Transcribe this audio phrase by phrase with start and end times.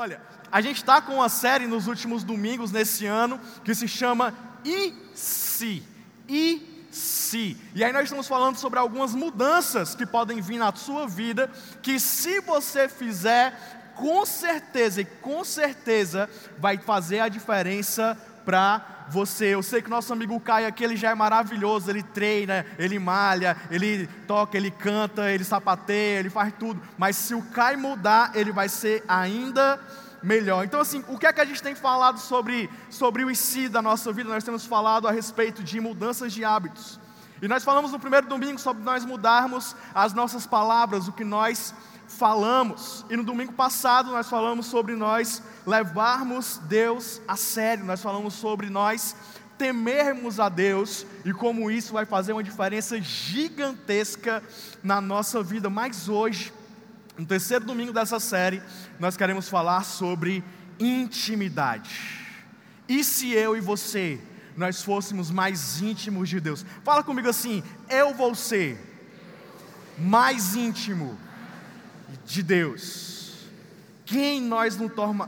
[0.00, 0.18] Olha,
[0.50, 4.32] a gente está com uma série nos últimos domingos nesse ano que se chama
[4.64, 5.82] E se?
[6.26, 7.54] E se?
[7.74, 11.50] E aí nós estamos falando sobre algumas mudanças que podem vir na sua vida,
[11.82, 19.46] que se você fizer, com certeza e com certeza vai fazer a diferença para você.
[19.46, 23.56] Eu sei que nosso amigo Caio aqui, ele já é maravilhoso, ele treina, ele malha,
[23.70, 26.80] ele toca, ele canta, ele sapateia, ele faz tudo.
[26.96, 29.80] Mas se o Caio mudar, ele vai ser ainda
[30.22, 30.64] melhor.
[30.64, 33.82] Então, assim, o que é que a gente tem falado sobre, sobre o IC da
[33.82, 34.30] nossa vida?
[34.30, 37.00] Nós temos falado a respeito de mudanças de hábitos.
[37.42, 41.74] E nós falamos no primeiro domingo sobre nós mudarmos as nossas palavras, o que nós
[42.10, 43.06] falamos.
[43.08, 48.68] E no domingo passado nós falamos sobre nós levarmos Deus a sério, nós falamos sobre
[48.68, 49.14] nós
[49.56, 54.42] temermos a Deus e como isso vai fazer uma diferença gigantesca
[54.82, 55.68] na nossa vida.
[55.68, 56.52] Mas hoje,
[57.16, 58.62] no terceiro domingo dessa série,
[58.98, 60.42] nós queremos falar sobre
[60.78, 61.90] intimidade.
[62.88, 64.20] E se eu e você
[64.56, 66.64] nós fôssemos mais íntimos de Deus?
[66.82, 68.78] Fala comigo assim: eu vou ser
[69.98, 71.18] mais íntimo
[72.24, 73.34] de Deus,
[74.04, 74.76] quem nós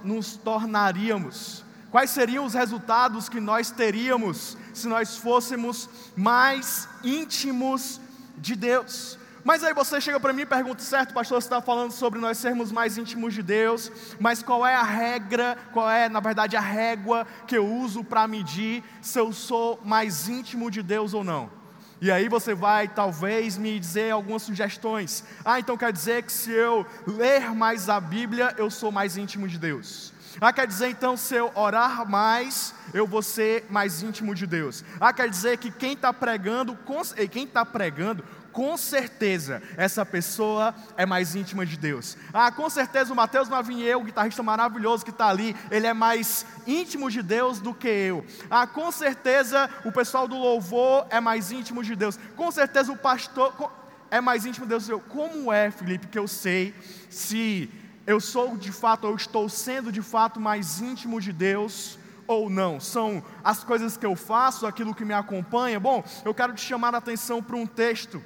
[0.05, 1.64] nos tornaríamos?
[1.91, 8.00] Quais seriam os resultados que nós teríamos se nós fôssemos mais íntimos
[8.39, 9.19] de Deus?
[9.44, 12.39] Mas aí você chega para mim e pergunta, certo, pastor, você está falando sobre nós
[12.39, 16.61] sermos mais íntimos de Deus, mas qual é a regra, qual é, na verdade, a
[16.61, 21.61] régua que eu uso para medir se eu sou mais íntimo de Deus ou não?
[22.03, 25.22] E aí você vai talvez me dizer algumas sugestões.
[25.45, 29.47] Ah, então quer dizer que se eu ler mais a Bíblia, eu sou mais íntimo
[29.47, 30.12] de Deus.
[30.41, 34.84] Ah, quer dizer então se eu orar mais, eu vou ser mais íntimo de Deus.
[34.98, 36.77] Ah, quer dizer que quem está pregando,
[37.30, 42.17] quem está pregando, com certeza essa pessoa é mais íntima de Deus.
[42.33, 46.47] Ah, com certeza o Mateus Mavinho, o guitarrista maravilhoso que está ali, ele é mais
[46.67, 48.25] íntimo de Deus do que eu.
[48.50, 52.19] Ah, com certeza o pessoal do louvor é mais íntimo de Deus.
[52.36, 53.73] Com certeza o pastor
[54.11, 54.89] é mais íntimo de Deus.
[54.89, 56.74] Eu, como é, Felipe, que eu sei
[57.08, 57.70] se
[58.07, 61.98] eu sou de fato, ou estou sendo de fato mais íntimo de Deus?
[62.27, 62.80] ou não?
[62.80, 65.79] São as coisas que eu faço, aquilo que me acompanha?
[65.79, 68.23] Bom, eu quero te chamar a atenção para um texto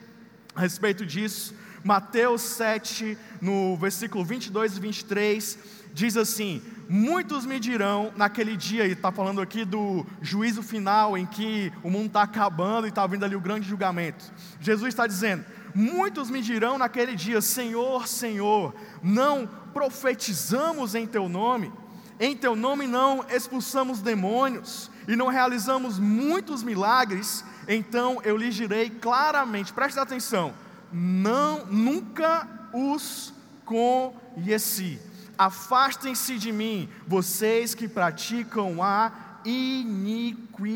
[0.56, 1.55] a respeito disso.
[1.84, 5.59] Mateus 7, no versículo 22 e 23,
[5.93, 11.27] diz assim: Muitos me dirão naquele dia, e está falando aqui do juízo final, em
[11.27, 14.33] que o mundo está acabando e está vindo ali o grande julgamento.
[14.61, 15.44] Jesus está dizendo:
[15.75, 21.73] Muitos me dirão naquele dia: Senhor, Senhor, não profetizamos em Teu nome,
[22.19, 28.89] em Teu nome não expulsamos demônios e não realizamos muitos milagres então eu lhes direi
[28.91, 30.55] claramente, preste atenção,
[30.93, 33.34] não, nunca os
[33.65, 35.00] conheci.
[35.37, 39.12] Afastem-se de mim, vocês que praticam a
[39.44, 40.71] iniquidade.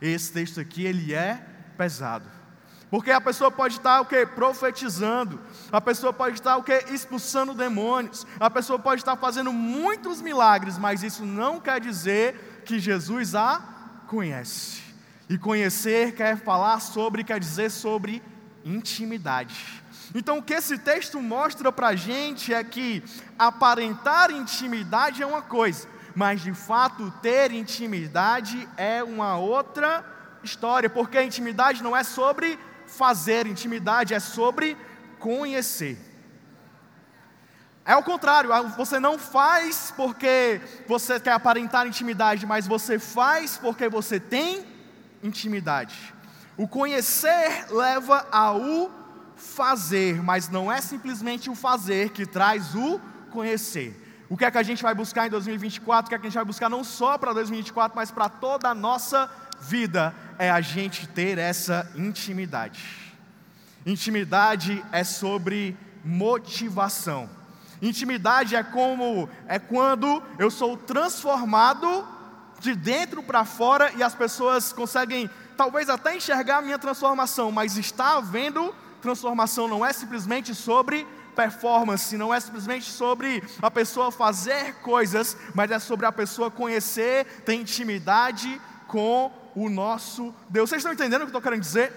[0.00, 1.42] Esse texto aqui, ele é
[1.78, 2.34] pesado.
[2.90, 4.24] Porque a pessoa pode estar o que?
[4.26, 5.40] Profetizando.
[5.72, 6.84] A pessoa pode estar o que?
[6.92, 8.26] Expulsando demônios.
[8.38, 13.60] A pessoa pode estar fazendo muitos milagres, mas isso não quer dizer que Jesus a
[14.08, 14.82] conhece.
[15.28, 18.22] E conhecer quer falar sobre, quer dizer sobre
[18.64, 19.82] intimidade.
[20.14, 23.02] Então, o que esse texto mostra para a gente é que
[23.38, 30.04] aparentar intimidade é uma coisa, mas de fato ter intimidade é uma outra
[30.42, 34.76] história, porque a intimidade não é sobre fazer, intimidade é sobre
[35.18, 35.98] conhecer.
[37.86, 40.58] É o contrário, você não faz porque
[40.88, 44.64] você quer aparentar intimidade, mas você faz porque você tem
[45.22, 46.14] intimidade.
[46.56, 48.90] O conhecer leva ao
[49.36, 52.98] fazer, mas não é simplesmente o fazer que traz o
[53.30, 54.00] conhecer.
[54.30, 56.06] O que é que a gente vai buscar em 2024?
[56.06, 58.70] O que é que a gente vai buscar não só para 2024, mas para toda
[58.70, 59.30] a nossa
[59.60, 60.14] vida?
[60.38, 62.82] É a gente ter essa intimidade.
[63.84, 67.28] Intimidade é sobre motivação.
[67.84, 72.08] Intimidade é como é quando eu sou transformado
[72.58, 77.76] de dentro para fora e as pessoas conseguem talvez até enxergar a minha transformação, mas
[77.76, 84.76] está havendo transformação, não é simplesmente sobre performance, não é simplesmente sobre a pessoa fazer
[84.76, 88.58] coisas, mas é sobre a pessoa conhecer, ter intimidade
[88.88, 90.70] com o nosso Deus.
[90.70, 91.92] Vocês estão entendendo o que eu estou querendo dizer?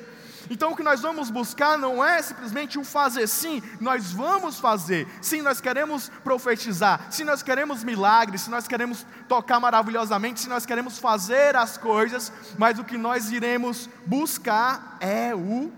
[0.49, 5.07] Então o que nós vamos buscar não é simplesmente um fazer, sim, nós vamos fazer,
[5.21, 10.65] sim, nós queremos profetizar, sim, nós queremos milagres, sim, nós queremos tocar maravilhosamente, sim, nós
[10.65, 15.71] queremos fazer as coisas, mas o que nós iremos buscar é o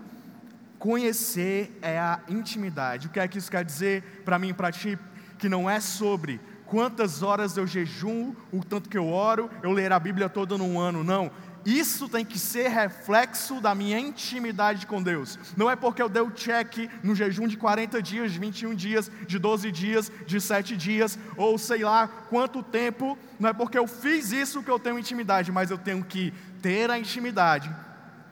[0.78, 3.06] conhecer, é a intimidade.
[3.06, 4.98] O que é que isso quer dizer para mim e para ti?
[5.40, 9.90] que não é sobre quantas horas eu jejum, o tanto que eu oro, eu ler
[9.90, 11.32] a Bíblia toda num ano, não.
[11.64, 15.38] Isso tem que ser reflexo da minha intimidade com Deus.
[15.56, 19.10] Não é porque eu dei o check no jejum de 40 dias, de 21 dias,
[19.26, 23.18] de 12 dias, de 7 dias, ou sei lá quanto tempo.
[23.38, 26.90] Não é porque eu fiz isso que eu tenho intimidade, mas eu tenho que ter
[26.90, 27.74] a intimidade.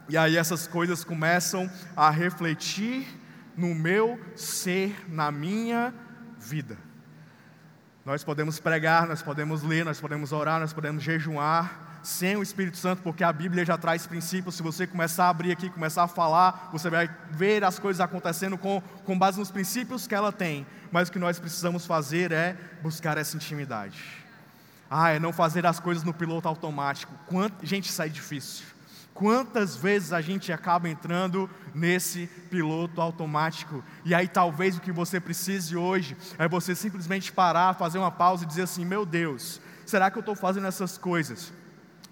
[0.09, 3.07] E aí essas coisas começam a refletir
[3.57, 5.93] no meu ser, na minha
[6.39, 6.79] vida.
[8.07, 12.79] Nós podemos pregar, nós podemos ler, nós podemos orar, nós podemos jejuar, sem o Espírito
[12.79, 14.55] Santo, porque a Bíblia já traz princípios.
[14.55, 18.57] Se você começar a abrir aqui, começar a falar, você vai ver as coisas acontecendo
[18.57, 20.67] com, com base nos princípios que ela tem.
[20.91, 24.03] Mas o que nós precisamos fazer é buscar essa intimidade.
[24.91, 27.13] Ah, é não fazer as coisas no piloto automático.
[27.27, 28.65] Quanto, gente, isso é difícil.
[29.13, 33.85] Quantas vezes a gente acaba entrando nesse piloto automático?
[34.03, 38.45] E aí talvez o que você precise hoje é você simplesmente parar, fazer uma pausa
[38.45, 41.53] e dizer assim: meu Deus, será que eu estou fazendo essas coisas?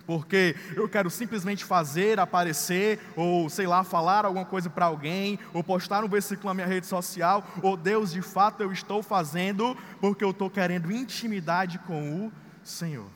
[0.07, 5.65] Porque eu quero simplesmente fazer aparecer, ou sei lá, falar alguma coisa para alguém, ou
[5.65, 10.25] postar um versículo na minha rede social, ou Deus, de fato eu estou fazendo porque
[10.25, 12.33] eu estou querendo intimidade com o
[12.63, 13.07] Senhor.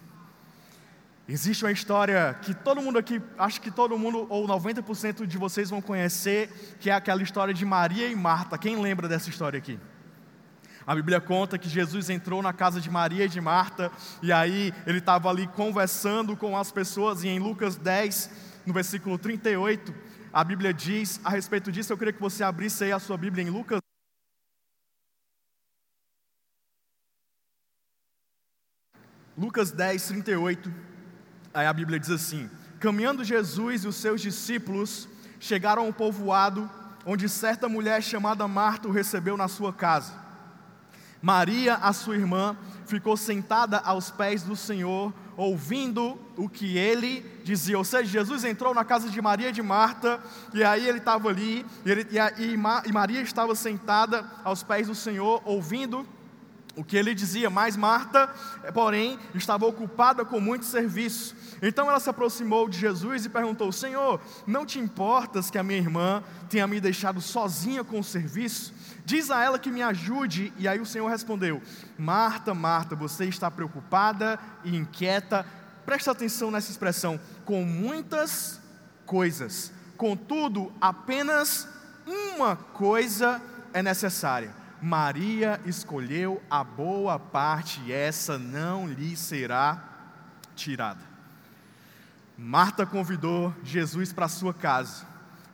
[1.29, 5.71] Existe uma história que todo mundo aqui, acho que todo mundo, ou 90% de vocês
[5.71, 8.59] vão conhecer, que é aquela história de Maria e Marta.
[8.59, 9.79] Quem lembra dessa história aqui?
[10.91, 14.75] A Bíblia conta que Jesus entrou na casa de Maria e de Marta, e aí
[14.85, 18.29] ele estava ali conversando com as pessoas, e em Lucas 10,
[18.67, 19.95] no versículo 38,
[20.33, 21.93] a Bíblia diz a respeito disso.
[21.93, 23.79] Eu queria que você abrisse aí a sua Bíblia em Lucas.
[29.39, 30.75] Lucas 10, 38,
[31.55, 32.51] aí a Bíblia diz assim:
[32.81, 35.09] Caminhando Jesus e os seus discípulos
[35.39, 36.69] chegaram a um povoado
[37.07, 40.30] onde certa mulher chamada Marta o recebeu na sua casa.
[41.22, 42.56] Maria, a sua irmã,
[42.87, 47.78] ficou sentada aos pés do Senhor, ouvindo o que ele dizia.
[47.78, 50.20] Ou seja, Jesus entrou na casa de Maria e de Marta,
[50.52, 54.87] e aí ele estava ali, e, ele, e, a, e Maria estava sentada aos pés
[54.87, 56.06] do Senhor, ouvindo
[56.81, 58.29] o que ele dizia, mas Marta,
[58.73, 61.37] porém, estava ocupada com muito serviço.
[61.61, 65.79] Então ela se aproximou de Jesus e perguntou: Senhor, não te importas que a minha
[65.79, 68.73] irmã tenha me deixado sozinha com o serviço?
[69.05, 70.55] Diz a ela que me ajude.
[70.56, 71.61] E aí o Senhor respondeu:
[71.99, 75.44] Marta, Marta, você está preocupada e inquieta.
[75.85, 78.59] Presta atenção nessa expressão: com muitas
[79.05, 79.71] coisas.
[79.99, 81.69] Contudo, apenas
[82.06, 83.38] uma coisa
[83.75, 84.60] é necessária.
[84.82, 89.82] Maria escolheu a boa parte e essa não lhe será
[90.55, 91.11] tirada.
[92.37, 95.06] Marta convidou Jesus para sua casa,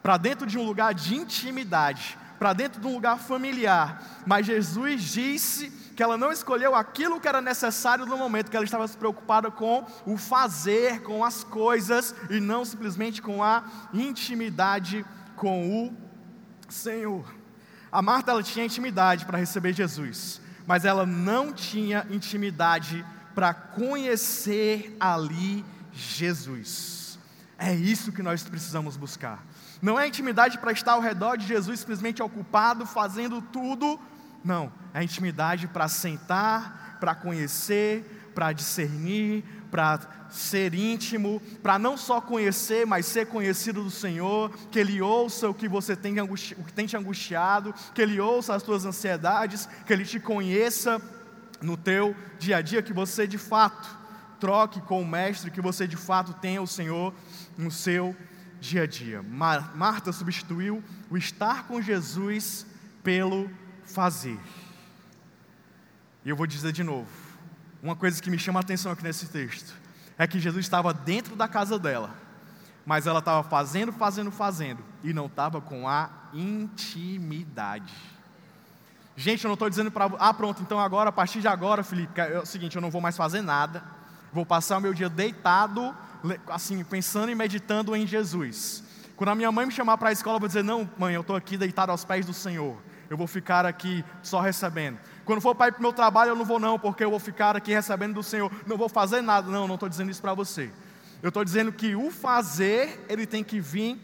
[0.03, 5.03] para dentro de um lugar de intimidade, para dentro de um lugar familiar, mas Jesus
[5.03, 8.97] disse que ela não escolheu aquilo que era necessário no momento, que ela estava se
[8.97, 15.97] preocupada com o fazer, com as coisas, e não simplesmente com a intimidade com o
[16.69, 17.36] Senhor.
[17.97, 23.03] A Marta ela tinha intimidade para receber Jesus, mas ela não tinha intimidade
[23.35, 25.65] para conhecer ali
[25.95, 27.19] Jesus.
[27.59, 29.43] É isso que nós precisamos buscar.
[29.81, 33.99] Não é intimidade para estar ao redor de Jesus simplesmente ocupado, fazendo tudo.
[34.45, 39.43] Não, é intimidade para sentar, para conhecer, para discernir,
[39.77, 39.99] para
[40.31, 45.55] ser íntimo, para não só conhecer, mas ser conhecido do Senhor, que Ele ouça o
[45.55, 49.93] que você tem, o que tem te angustiado, que Ele ouça as tuas ansiedades, que
[49.93, 50.99] Ele te conheça
[51.61, 53.87] no teu dia a dia, que você de fato
[54.41, 57.13] troque com o Mestre, que você de fato tenha o Senhor
[57.59, 58.17] no seu
[58.59, 59.23] dia a dia.
[59.23, 62.67] Mar Marta substituiu o estar com Jesus
[63.03, 63.51] pelo
[63.85, 64.39] fazer.
[66.25, 67.26] E eu vou dizer de novo,
[67.83, 69.75] uma coisa que me chama a atenção aqui nesse texto
[70.19, 72.11] é que Jesus estava dentro da casa dela,
[72.85, 77.93] mas ela estava fazendo, fazendo, fazendo, e não estava com a intimidade.
[79.17, 80.11] Gente, eu não estou dizendo para.
[80.19, 83.01] Ah, pronto, então agora, a partir de agora, Felipe, é o seguinte: eu não vou
[83.01, 83.83] mais fazer nada,
[84.33, 85.95] vou passar o meu dia deitado,
[86.49, 88.85] assim, pensando e meditando em Jesus.
[89.17, 91.23] Quando a minha mãe me chamar para a escola, eu vou dizer: não, mãe, eu
[91.23, 92.77] estou aqui deitado aos pés do Senhor,
[93.09, 94.99] eu vou ficar aqui só recebendo.
[95.25, 97.19] Quando for para ir para o meu trabalho, eu não vou não, porque eu vou
[97.19, 98.51] ficar aqui recebendo do Senhor.
[98.67, 99.51] Não vou fazer nada.
[99.51, 100.71] Não, não estou dizendo isso para você.
[101.23, 103.99] Eu estou dizendo que o fazer, ele tem que vir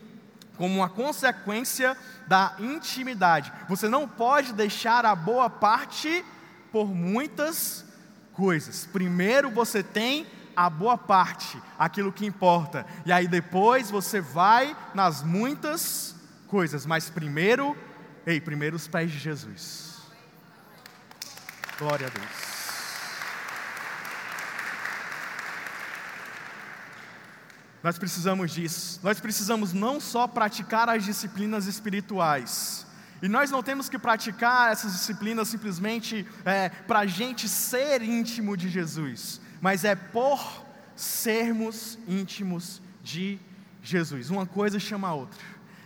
[0.57, 3.53] como uma consequência da intimidade.
[3.69, 6.25] Você não pode deixar a boa parte
[6.71, 7.85] por muitas
[8.33, 8.89] coisas.
[8.93, 12.87] Primeiro você tem a boa parte, aquilo que importa.
[13.05, 16.15] E aí depois você vai nas muitas
[16.47, 16.85] coisas.
[16.87, 17.77] Mas primeiro,
[18.27, 20.01] ei, primeiro os pés de Jesus.
[21.79, 22.53] Glória a Deus.
[27.83, 29.01] Nós precisamos disso.
[29.03, 32.87] Nós precisamos não só praticar as disciplinas espirituais,
[33.21, 38.57] e nós não temos que praticar essas disciplinas simplesmente é, para a gente ser íntimo
[38.57, 40.65] de Jesus, mas é por
[40.97, 43.39] sermos íntimos de
[43.81, 44.31] Jesus.
[44.31, 45.39] Uma coisa chama a outra.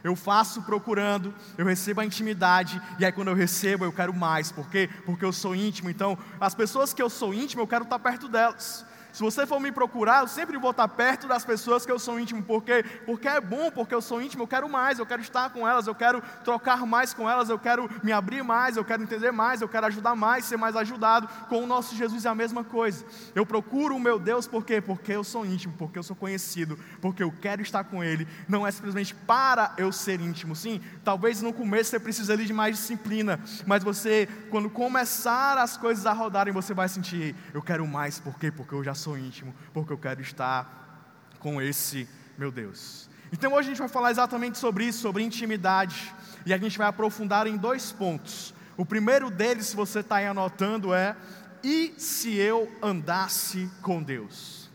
[0.07, 4.53] Eu faço procurando, eu recebo a intimidade, e aí quando eu recebo eu quero mais.
[4.53, 4.89] Por quê?
[5.05, 5.91] Porque eu sou íntimo.
[5.91, 8.86] Então, as pessoas que eu sou íntimo, eu quero estar perto delas.
[9.16, 12.20] Se você for me procurar, eu sempre vou estar perto das pessoas que eu sou
[12.20, 15.49] íntimo, porque porque é bom, porque eu sou íntimo, eu quero mais, eu quero estar
[15.49, 19.02] com elas, eu quero trocar mais com elas, eu quero me abrir mais, eu quero
[19.02, 21.26] entender mais, eu quero ajudar mais, ser mais ajudado.
[21.49, 23.06] Com o nosso Jesus é a mesma coisa.
[23.35, 24.82] Eu procuro o meu Deus por quê?
[24.82, 28.28] Porque eu sou íntimo, porque eu sou conhecido, porque eu quero estar com ele.
[28.46, 30.54] Não é simplesmente para eu ser íntimo.
[30.54, 35.75] Sim, talvez no começo você precise ali de mais disciplina, mas você quando começar as
[35.75, 38.50] coisas a rodarem, você vai sentir, eu quero mais, por quê?
[38.50, 42.09] Porque eu já sou íntimo, porque eu quero estar com esse
[42.39, 43.11] meu Deus.
[43.31, 46.15] Então hoje a gente vai falar exatamente sobre isso, sobre intimidade,
[46.47, 48.55] e a gente vai aprofundar em dois pontos.
[48.77, 51.17] O primeiro deles, se você está aí anotando, é:
[51.63, 54.71] e se eu andasse com Deus?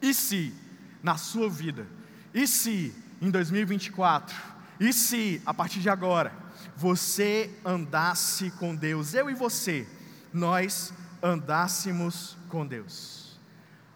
[0.00, 0.54] E se,
[1.02, 1.86] na sua vida,
[2.32, 4.34] e se em 2024,
[4.78, 6.32] e se a partir de agora,
[6.74, 9.86] você andasse com Deus, eu e você,
[10.32, 13.19] nós andássemos com Deus?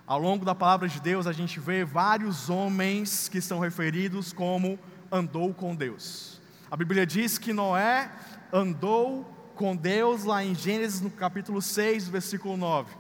[0.07, 4.79] Ao longo da palavra de Deus, a gente vê vários homens que são referidos como
[5.11, 6.43] andou com Deus.
[6.71, 8.11] A Bíblia diz que Noé
[8.53, 12.95] andou com Deus lá em Gênesis no capítulo 6, versículo 9.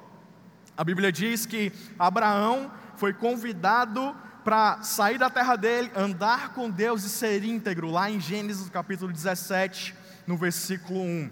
[0.75, 7.05] A Bíblia diz que Abraão foi convidado para sair da terra dele, andar com Deus
[7.05, 9.95] e ser íntegro, lá em Gênesis capítulo 17,
[10.27, 11.31] no versículo 1.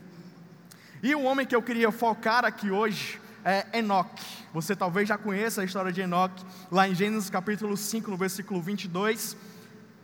[1.03, 4.23] E o homem que eu queria focar aqui hoje é Enoque.
[4.53, 8.61] Você talvez já conheça a história de Enoque, lá em Gênesis capítulo 5, no versículo
[8.61, 9.37] 22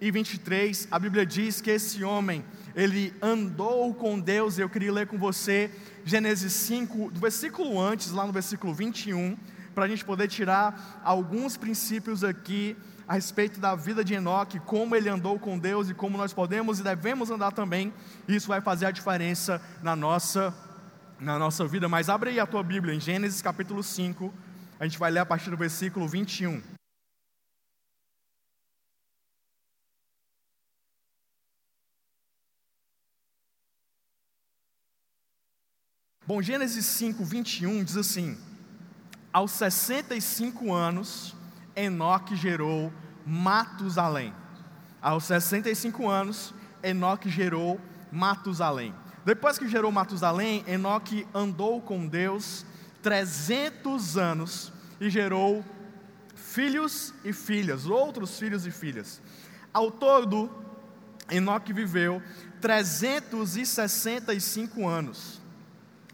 [0.01, 5.09] e 23, a Bíblia diz que esse homem, ele andou com Deus, eu queria ler
[5.09, 5.71] com você
[6.05, 9.37] Gênesis 5, do versículo antes, lá no versículo 21,
[9.75, 12.77] para a gente poder tirar alguns princípios aqui
[13.09, 16.79] a respeito da vida de Enoque, como ele andou com Deus e como nós podemos
[16.79, 17.93] e devemos andar também,
[18.29, 20.68] isso vai fazer a diferença na nossa vida
[21.21, 24.33] na nossa vida, mas abre aí a tua Bíblia em Gênesis capítulo 5,
[24.79, 26.63] a gente vai ler a partir do versículo 21.
[36.25, 38.39] Bom, Gênesis 5, 21 diz assim:
[39.33, 41.35] Aos 65 anos,
[41.75, 42.93] Enoque gerou
[43.25, 44.35] Matusalém.
[45.01, 47.81] Aos 65 anos, Enoque gerou
[48.13, 48.95] Matusalém.
[49.29, 52.65] Depois que gerou Matusalém, Enoque andou com Deus
[53.03, 55.63] 300 anos e gerou
[56.35, 59.21] filhos e filhas, outros filhos e filhas.
[59.71, 60.51] Ao todo,
[61.31, 62.23] Enoque viveu
[62.63, 65.43] 365 anos.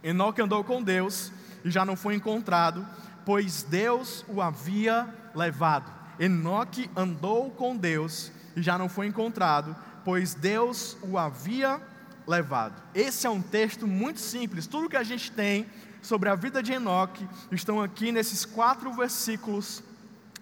[0.03, 1.31] Enoque andou com Deus
[1.65, 2.85] e já não foi encontrado,
[3.25, 5.89] pois Deus o havia levado.
[6.19, 11.94] Enoque andou com Deus e já não foi encontrado, pois Deus o havia levado
[12.27, 12.83] levado.
[12.95, 14.67] Esse é um texto muito simples.
[14.67, 15.67] Tudo que a gente tem
[16.03, 19.83] sobre a vida de Enoque estão aqui nesses quatro versículos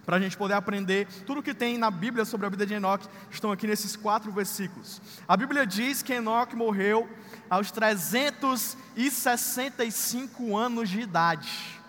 [0.05, 3.07] para a gente poder aprender tudo que tem na Bíblia sobre a vida de Enoque,
[3.31, 5.01] estão aqui nesses quatro versículos.
[5.25, 7.09] A Bíblia diz que Enoque morreu
[7.49, 11.79] aos 365 anos de idade,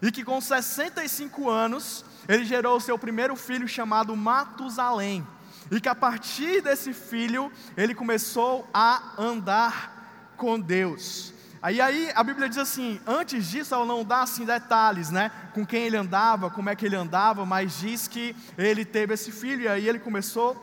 [0.00, 5.24] e que com 65 anos ele gerou o seu primeiro filho chamado Matusalém
[5.72, 11.32] e que a partir desse filho ele começou a andar com Deus.
[11.62, 15.30] Aí, aí a Bíblia diz assim: antes disso ela não dá assim detalhes, né?
[15.54, 19.32] Com quem ele andava, como é que ele andava, mas diz que ele teve esse
[19.32, 20.62] filho e aí ele começou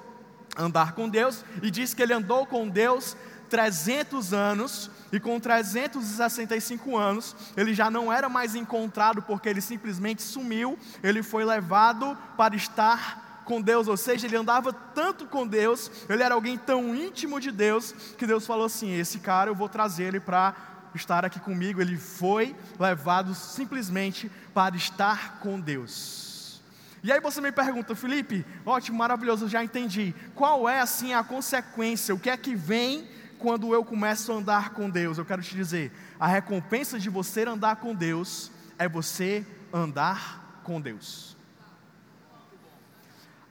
[0.55, 3.17] a andar com Deus e diz que ele andou com Deus
[3.49, 10.21] 300 anos e com 365 anos ele já não era mais encontrado porque ele simplesmente
[10.21, 15.89] sumiu, ele foi levado para estar com Deus, ou seja, ele andava tanto com Deus,
[16.07, 19.67] ele era alguém tão íntimo de Deus, que Deus falou assim: esse cara eu vou
[19.67, 20.53] trazer ele para
[20.93, 21.81] estar aqui comigo.
[21.81, 26.61] Ele foi levado simplesmente para estar com Deus.
[27.01, 30.13] E aí você me pergunta, Felipe, ótimo, maravilhoso, já entendi.
[30.35, 32.13] Qual é assim a consequência?
[32.13, 33.07] O que é que vem
[33.39, 35.17] quando eu começo a andar com Deus?
[35.17, 40.79] Eu quero te dizer, a recompensa de você andar com Deus é você andar com
[40.79, 41.38] Deus.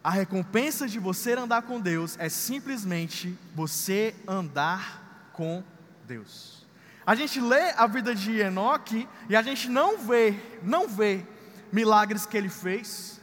[0.09, 5.63] A recompensa de você andar com Deus é simplesmente você andar com
[6.07, 6.67] Deus.
[7.05, 11.27] a gente lê a vida de Enoque e a gente não vê, não vê
[11.71, 13.21] milagres que ele fez.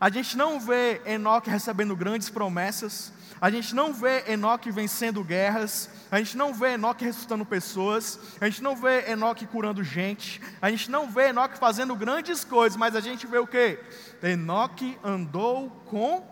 [0.00, 3.12] A gente não vê Enoque recebendo grandes promessas.
[3.42, 5.90] A gente não vê Enoque vencendo guerras.
[6.12, 8.16] A gente não vê Enoque ressuscitando pessoas.
[8.40, 10.40] A gente não vê Enoque curando gente.
[10.62, 12.76] A gente não vê Enoque fazendo grandes coisas.
[12.76, 13.80] Mas a gente vê o que?
[14.22, 16.24] Enoque andou com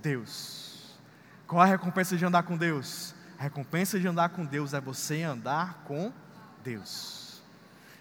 [0.00, 0.96] Deus.
[1.44, 3.16] Qual a recompensa de andar com Deus?
[3.36, 6.12] A recompensa de andar com Deus é você andar com
[6.62, 7.42] Deus.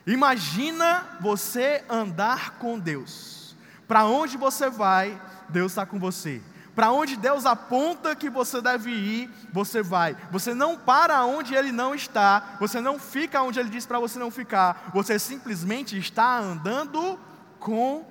[0.06, 3.56] Imagina você andar com Deus.
[3.88, 6.40] Para onde você vai, Deus está com você.
[6.78, 10.16] Para onde Deus aponta que você deve ir, você vai.
[10.30, 14.20] Você não para onde Ele não está, você não fica onde Ele diz para você
[14.20, 17.20] não ficar, você simplesmente está andando
[17.60, 18.06] com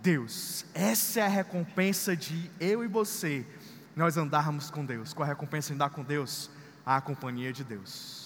[0.00, 0.64] Deus.
[0.72, 3.46] Essa é a recompensa de eu e você
[3.94, 5.12] nós andarmos com Deus.
[5.12, 6.48] Qual a recompensa de andar com Deus?
[6.86, 8.21] A companhia de Deus.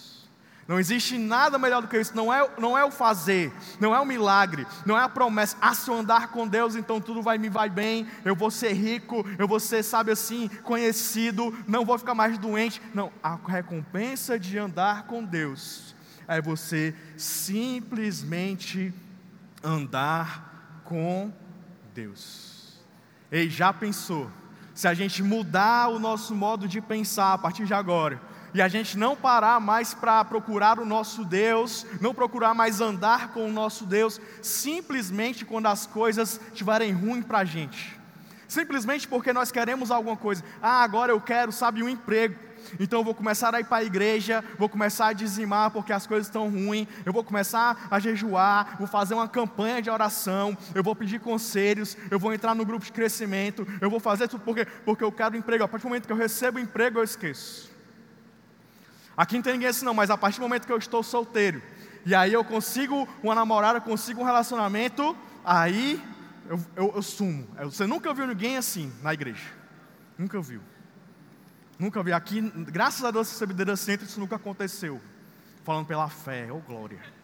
[0.69, 2.17] Não existe nada melhor do que isso.
[2.17, 5.57] Não é, não é o fazer, não é o milagre, não é a promessa.
[5.61, 8.07] Ah, se eu andar com Deus, então tudo vai me vai bem.
[8.25, 11.57] Eu vou ser rico, eu vou ser, sabe assim, conhecido.
[11.69, 12.83] Não vou ficar mais doente.
[12.93, 15.95] Não, a recompensa de andar com Deus
[16.27, 18.93] é você simplesmente
[19.63, 21.33] andar com
[21.95, 22.83] Deus.
[23.31, 24.31] Ei, já pensou?
[24.77, 28.21] se a gente mudar o nosso modo de pensar a partir de agora,
[28.57, 33.29] e a gente não parar mais para procurar o nosso Deus, não procurar mais andar
[33.29, 37.95] com o nosso Deus, simplesmente quando as coisas estiverem ruins para a gente,
[38.49, 42.35] simplesmente porque nós queremos alguma coisa, ah, agora eu quero, sabe, um emprego,
[42.81, 46.07] então eu vou começar a ir para a igreja, vou começar a dizimar porque as
[46.07, 50.83] coisas estão ruins, eu vou começar a jejuar, vou fazer uma campanha de oração, eu
[50.83, 54.65] vou pedir conselhos, eu vou entrar no grupo de crescimento, eu vou fazer tudo porque,
[54.65, 55.63] porque eu quero emprego.
[55.63, 57.76] A partir do momento que eu recebo emprego, eu esqueço.
[59.17, 61.63] Aqui não tem ninguém assim não, mas a partir do momento que eu estou solteiro,
[62.05, 66.03] e aí eu consigo uma namorada, consigo um relacionamento, aí
[66.49, 67.49] eu, eu, eu sumo.
[67.65, 69.51] Você nunca viu ninguém assim na igreja.
[70.19, 70.61] Nunca viu.
[71.79, 75.01] Nunca vi aqui, graças a Deus, essa sabedoria centro, isso nunca aconteceu.
[75.65, 77.16] Falando pela fé, oh glória.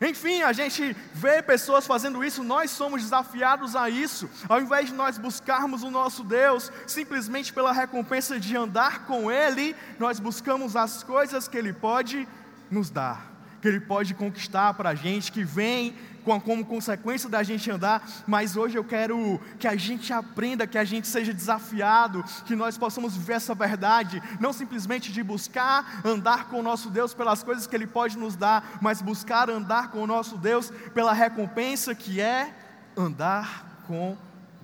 [0.00, 4.94] Enfim, a gente vê pessoas fazendo isso, nós somos desafiados a isso, ao invés de
[4.94, 11.02] nós buscarmos o nosso Deus simplesmente pela recompensa de andar com Ele, nós buscamos as
[11.02, 12.26] coisas que Ele pode
[12.70, 17.70] nos dar, que Ele pode conquistar para a gente, que vem como consequência da gente
[17.70, 22.54] andar, mas hoje eu quero que a gente aprenda, que a gente seja desafiado, que
[22.54, 27.42] nós possamos viver essa verdade, não simplesmente de buscar andar com o nosso Deus pelas
[27.42, 31.94] coisas que Ele pode nos dar, mas buscar andar com o nosso Deus pela recompensa
[31.94, 32.54] que é
[32.96, 34.16] andar com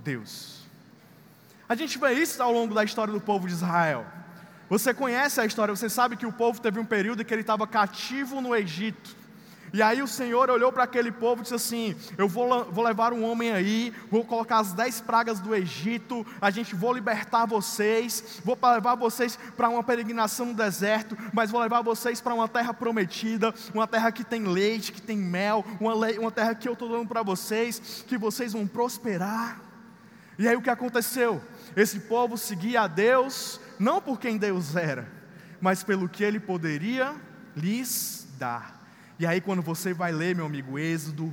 [0.02, 0.64] Deus.
[1.68, 4.06] A gente vê isso ao longo da história do povo de Israel.
[4.68, 7.40] Você conhece a história, você sabe que o povo teve um período em que ele
[7.40, 9.16] estava cativo no Egito.
[9.72, 13.12] E aí o Senhor olhou para aquele povo e disse assim: Eu vou, vou levar
[13.12, 18.40] um homem aí, vou colocar as dez pragas do Egito, a gente vou libertar vocês,
[18.44, 22.72] vou levar vocês para uma peregrinação no deserto, mas vou levar vocês para uma terra
[22.72, 26.88] prometida, uma terra que tem leite, que tem mel, uma, uma terra que eu estou
[26.88, 29.60] dando para vocês, que vocês vão prosperar.
[30.38, 31.42] E aí o que aconteceu?
[31.74, 35.10] Esse povo seguia a Deus, não por quem Deus era,
[35.60, 37.14] mas pelo que Ele poderia
[37.56, 38.75] lhes dar.
[39.18, 41.32] E aí, quando você vai ler, meu amigo, Êxodo,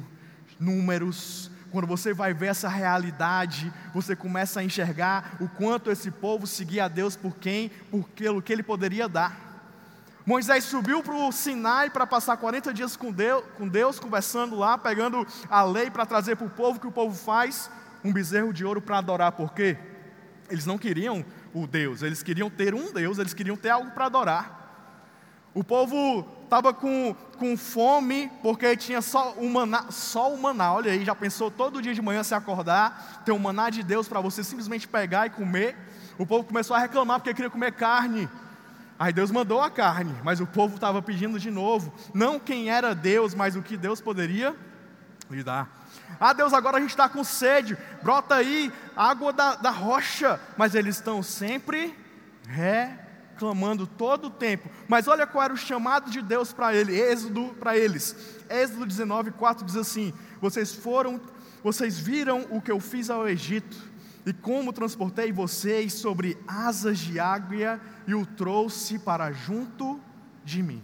[0.60, 6.46] Números, quando você vai ver essa realidade, você começa a enxergar o quanto esse povo
[6.46, 9.54] seguia a Deus por quem, por aquilo que ele poderia dar.
[10.26, 14.78] Moisés subiu para o Sinai para passar 40 dias com Deus, com Deus, conversando lá,
[14.78, 17.70] pegando a lei para trazer para o povo, que o povo faz
[18.04, 19.78] um bezerro de ouro para adorar, por quê?
[20.50, 24.06] Eles não queriam o Deus, eles queriam ter um Deus, eles queriam ter algo para
[24.06, 24.63] adorar.
[25.54, 30.74] O povo estava com, com fome porque tinha só o maná, só o maná.
[30.74, 34.08] Olha aí, já pensou todo dia de manhã se acordar, ter um maná de Deus
[34.08, 35.76] para você simplesmente pegar e comer?
[36.18, 38.28] O povo começou a reclamar porque queria comer carne.
[38.98, 42.94] Aí Deus mandou a carne, mas o povo estava pedindo de novo, não quem era
[42.94, 44.56] Deus, mas o que Deus poderia
[45.30, 45.68] lhe dar.
[46.20, 50.76] Ah, Deus, agora a gente está com sede, brota aí água da, da rocha, mas
[50.76, 51.98] eles estão sempre
[52.48, 53.03] ré
[53.38, 54.70] clamando todo o tempo.
[54.88, 58.16] Mas olha qual era o chamado de Deus para ele, Êxodo para eles.
[58.50, 61.20] Êxodo 19, 4 diz assim: Vocês foram,
[61.64, 63.78] vocês viram o que eu fiz ao Egito,
[64.26, 70.00] e como transportei vocês sobre asas de águia e o trouxe para junto
[70.44, 70.82] de mim.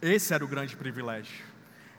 [0.00, 1.44] Esse era o grande privilégio.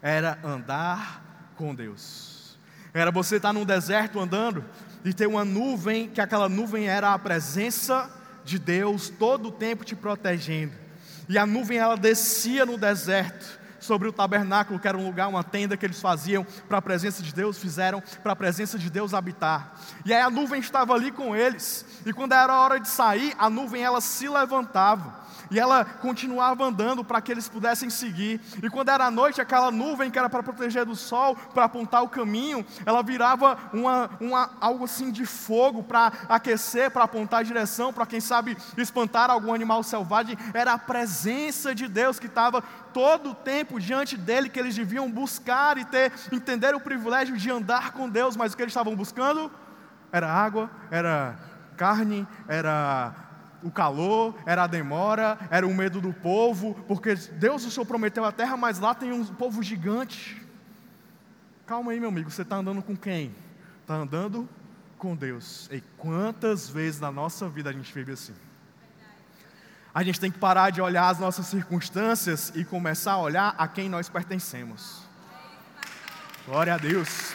[0.01, 2.57] Era andar com Deus.
[2.93, 4.63] Era você estar num deserto andando
[5.03, 8.09] e ter uma nuvem, que aquela nuvem era a presença
[8.47, 10.73] de Deus todo o tempo te protegendo.
[11.29, 15.43] E a nuvem ela descia no deserto sobre o tabernáculo, que era um lugar, uma
[15.43, 19.13] tenda que eles faziam para a presença de Deus, fizeram para a presença de Deus
[19.13, 19.73] habitar.
[20.05, 23.33] E aí a nuvem estava ali com eles, e quando era a hora de sair,
[23.37, 28.41] a nuvem ela se levantava e ela continuava andando para que eles pudessem seguir.
[28.61, 32.09] E quando era noite, aquela nuvem que era para proteger do sol, para apontar o
[32.09, 37.93] caminho, ela virava uma, uma, algo assim de fogo para aquecer, para apontar a direção,
[37.93, 40.37] para quem sabe espantar algum animal selvagem.
[40.53, 42.63] Era a presença de Deus que estava
[42.97, 47.47] todo o tempo diante dele, que eles deviam buscar e ter, entender o privilégio de
[47.47, 49.51] andar com Deus, mas o que eles estavam buscando
[50.11, 51.37] era água, era
[51.77, 53.13] carne, era
[53.61, 58.25] o calor, era a demora, era o medo do povo, porque Deus o Senhor prometeu
[58.25, 60.43] a terra, mas lá tem um povo gigante.
[61.67, 63.35] Calma aí, meu amigo, você está andando com quem?
[63.81, 64.49] Está andando
[64.97, 65.69] com Deus.
[65.71, 68.33] E quantas vezes na nossa vida a gente vive assim?
[69.97, 73.67] A gente tem que parar de olhar as nossas circunstâncias e começar a olhar a
[73.67, 75.01] quem nós pertencemos.
[76.45, 77.33] Glória a Deus.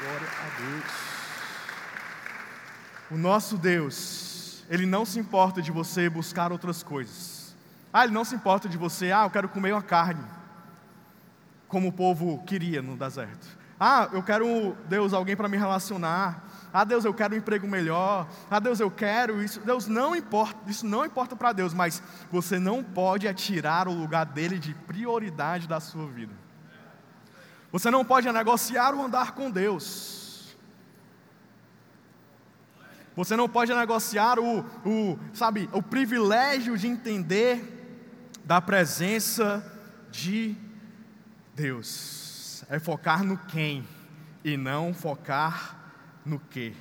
[0.00, 0.84] Glória a Deus.
[3.10, 7.54] O nosso Deus, Ele não se importa de você buscar outras coisas.
[7.92, 10.24] Ah, Ele não se importa de você, ah, eu quero comer uma carne,
[11.68, 13.46] como o povo queria no deserto.
[13.78, 16.47] Ah, eu quero, Deus, alguém para me relacionar.
[16.72, 18.28] Ah, Deus, eu quero um emprego melhor.
[18.50, 19.60] Ah, Deus, eu quero isso.
[19.60, 24.26] Deus não importa, isso não importa para Deus, mas você não pode atirar o lugar
[24.26, 26.34] dele de prioridade da sua vida.
[27.72, 30.56] Você não pode negociar o andar com Deus.
[33.16, 37.74] Você não pode negociar o, o, sabe, o privilégio de entender
[38.44, 39.62] da presença
[40.10, 40.56] de
[41.54, 42.64] Deus.
[42.70, 43.86] É focar no quem
[44.44, 45.77] e não focar
[46.24, 46.74] no que.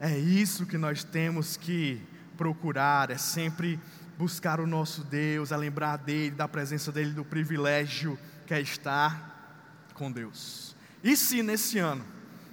[0.00, 2.00] É isso que nós temos que
[2.36, 3.80] procurar, é sempre
[4.16, 9.90] buscar o nosso Deus, é lembrar dele, da presença dele, do privilégio que é estar
[9.94, 10.76] com Deus.
[11.02, 12.04] E se nesse ano,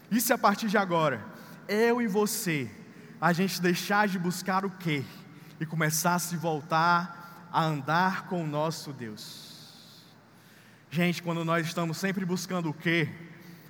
[0.10, 1.23] e se a partir de agora,
[1.67, 2.69] eu e você
[3.19, 5.03] a gente deixar de buscar o quê?
[5.60, 10.03] E começar a se voltar a andar com o nosso Deus.
[10.91, 13.10] Gente, quando nós estamos sempre buscando o quê?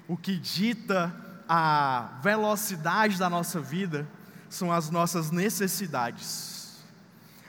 [0.08, 4.08] O que dita a velocidade da nossa vida
[4.50, 6.56] são as nossas necessidades.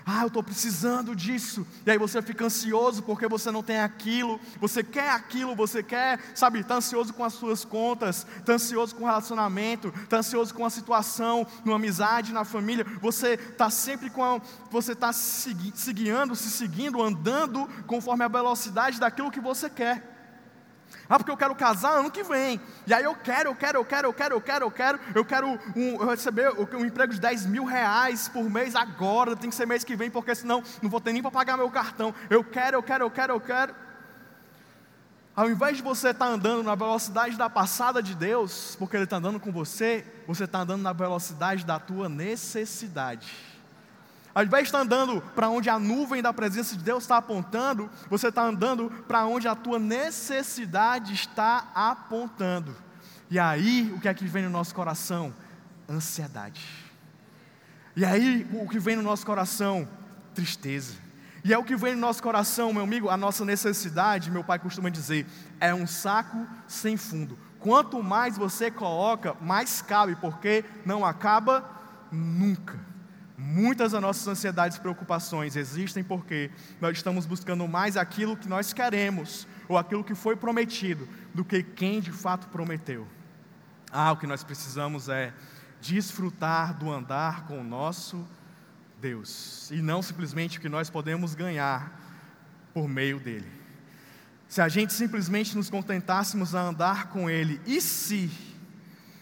[0.08, 1.66] Ah, eu estou precisando disso.
[1.84, 4.38] E aí você fica ansioso porque você não tem aquilo.
[4.60, 9.02] Você quer aquilo, você quer, sabe, está ansioso com as suas contas, está ansioso com
[9.02, 12.86] o relacionamento, está ansioso com a situação, numa amizade, na família.
[13.00, 18.28] Você está sempre com a, você está se, se guiando, se seguindo, andando conforme a
[18.28, 20.15] velocidade daquilo que você quer.
[21.08, 22.60] Ah, porque eu quero casar ano que vem.
[22.86, 25.24] E aí eu quero, eu quero, eu quero, eu quero, eu quero, eu quero, eu
[25.24, 29.66] quero um, receber um emprego de 10 mil reais por mês agora, tem que ser
[29.66, 32.14] mês que vem, porque senão não vou ter nem para pagar meu cartão.
[32.28, 33.74] Eu quero, eu quero, eu quero, eu quero.
[35.36, 39.04] Ao invés de você estar tá andando na velocidade da passada de Deus, porque Ele
[39.04, 43.55] está andando com você, você está andando na velocidade da tua necessidade.
[44.36, 47.88] Ao invés de estar andando para onde a nuvem da presença de Deus está apontando,
[48.10, 52.76] você está andando para onde a tua necessidade está apontando.
[53.30, 55.32] E aí, o que é que vem no nosso coração?
[55.88, 56.68] Ansiedade.
[57.96, 59.88] E aí, o que vem no nosso coração?
[60.34, 60.96] Tristeza.
[61.42, 64.58] E é o que vem no nosso coração, meu amigo, a nossa necessidade, meu pai
[64.58, 65.24] costuma dizer,
[65.58, 67.38] é um saco sem fundo.
[67.58, 71.64] Quanto mais você coloca, mais cabe, porque não acaba
[72.12, 72.78] nunca.
[73.38, 78.72] Muitas das nossas ansiedades e preocupações existem porque nós estamos buscando mais aquilo que nós
[78.72, 83.06] queremos, ou aquilo que foi prometido, do que quem de fato prometeu.
[83.92, 85.34] Ah, o que nós precisamos é
[85.82, 88.26] desfrutar do andar com o nosso
[88.98, 92.00] Deus, e não simplesmente o que nós podemos ganhar
[92.72, 93.50] por meio dele.
[94.48, 98.30] Se a gente simplesmente nos contentássemos a andar com Ele, e se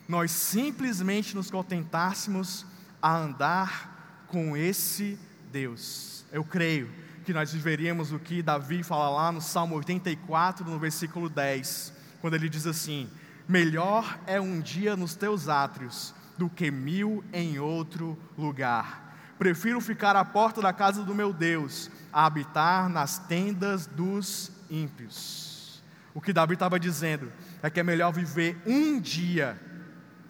[0.09, 2.65] nós simplesmente nos contentássemos
[3.03, 3.94] a andar
[4.35, 5.17] com esse
[5.53, 6.25] Deus.
[6.33, 6.91] Eu creio
[7.25, 12.35] que nós viveríamos o que Davi fala lá no Salmo 84, no versículo 10, quando
[12.35, 13.09] ele diz assim:
[13.49, 19.17] Melhor é um dia nos teus átrios do que mil em outro lugar.
[19.39, 25.81] Prefiro ficar à porta da casa do meu Deus, a habitar nas tendas dos ímpios.
[26.13, 29.57] O que Davi estava dizendo é que é melhor viver um dia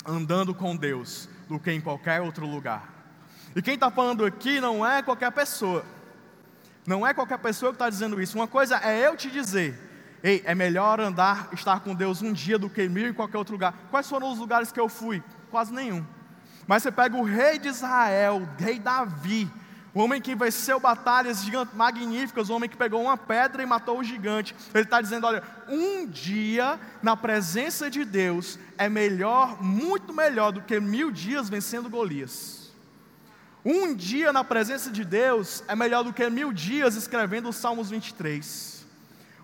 [0.04, 2.93] andando com Deus do que em qualquer outro lugar.
[3.54, 5.84] E quem está falando aqui não é qualquer pessoa.
[6.86, 8.36] Não é qualquer pessoa que está dizendo isso.
[8.36, 9.78] Uma coisa é eu te dizer,
[10.22, 13.54] ei, é melhor andar, estar com Deus um dia do que mil em qualquer outro
[13.54, 13.74] lugar.
[13.90, 15.22] Quais foram os lugares que eu fui?
[15.50, 16.04] Quase nenhum.
[16.66, 19.50] Mas você pega o rei de Israel, o rei Davi,
[19.94, 24.04] o homem que venceu batalhas magníficas, o homem que pegou uma pedra e matou o
[24.04, 24.54] gigante.
[24.74, 30.62] Ele está dizendo: olha, um dia na presença de Deus é melhor, muito melhor do
[30.62, 32.63] que mil dias vencendo Golias.
[33.64, 37.88] Um dia na presença de Deus é melhor do que mil dias escrevendo os Salmos
[37.88, 38.85] 23.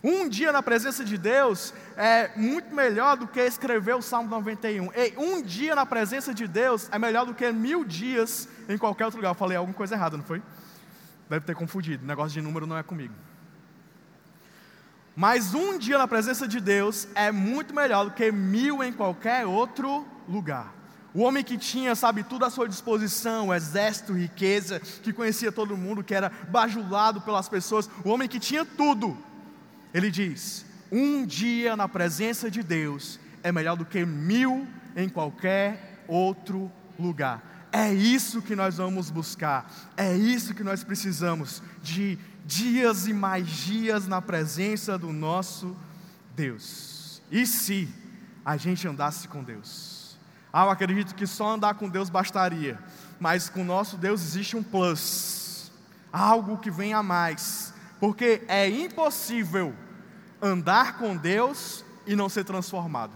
[0.02, 4.90] Um dia na presença de Deus é muito melhor do que escrever o Salmo 91.
[4.94, 9.04] Ei, um dia na presença de Deus é melhor do que mil dias em qualquer
[9.04, 9.30] outro lugar.
[9.30, 10.42] Eu falei alguma coisa errada, não foi?
[11.28, 12.04] Deve ter confundido.
[12.04, 13.14] O negócio de número não é comigo.
[15.14, 19.46] Mas um dia na presença de Deus é muito melhor do que mil em qualquer
[19.46, 20.79] outro lugar.
[21.12, 26.04] O homem que tinha, sabe, tudo à sua disposição, exército, riqueza, que conhecia todo mundo,
[26.04, 29.16] que era bajulado pelas pessoas, o homem que tinha tudo,
[29.92, 36.04] ele diz: um dia na presença de Deus é melhor do que mil em qualquer
[36.06, 37.68] outro lugar.
[37.72, 43.46] É isso que nós vamos buscar, é isso que nós precisamos, de dias e mais
[43.46, 45.76] dias na presença do nosso
[46.34, 47.22] Deus.
[47.30, 47.88] E se
[48.44, 49.99] a gente andasse com Deus?
[50.52, 52.78] Ah, eu acredito que só andar com Deus bastaria,
[53.18, 55.70] mas com nosso Deus existe um plus,
[56.12, 59.74] algo que vem a mais porque é impossível
[60.40, 63.12] andar com Deus e não ser transformado.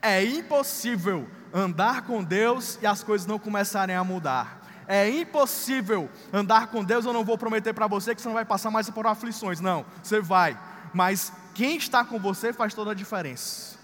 [0.00, 4.60] É impossível andar com Deus e as coisas não começarem a mudar.
[4.86, 8.44] É impossível andar com Deus, eu não vou prometer para você que você não vai
[8.44, 10.58] passar mais por aflições, não, você vai,
[10.94, 13.77] mas quem está com você faz toda a diferença.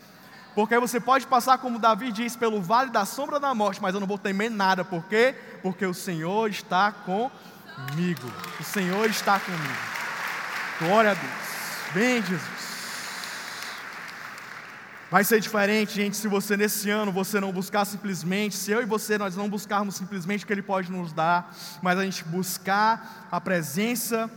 [0.55, 4.01] Porque você pode passar, como Davi diz, pelo vale da sombra da morte, mas eu
[4.01, 5.35] não vou temer nada, por quê?
[5.63, 7.31] Porque o Senhor está com
[7.75, 8.31] comigo.
[8.61, 9.95] O Senhor está comigo.
[10.79, 11.33] Glória a Deus.
[11.93, 12.65] Bem, Jesus.
[15.11, 18.85] Vai ser diferente, gente, se você nesse ano você não buscar simplesmente, se eu e
[18.85, 23.29] você nós não buscarmos simplesmente o que Ele pode nos dar, mas a gente buscar
[23.31, 24.29] a presença